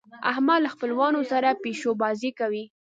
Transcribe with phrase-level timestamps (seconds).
[0.31, 2.63] احمد له خپلوانو سره پيشو بازۍ کوي.